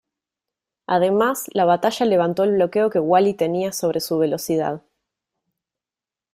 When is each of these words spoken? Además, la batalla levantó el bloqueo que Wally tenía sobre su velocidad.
Además, 0.87 1.45
la 1.53 1.63
batalla 1.65 2.07
levantó 2.07 2.43
el 2.43 2.53
bloqueo 2.55 2.89
que 2.89 2.97
Wally 2.97 3.35
tenía 3.35 3.71
sobre 3.71 3.99
su 3.99 4.17
velocidad. 4.17 4.81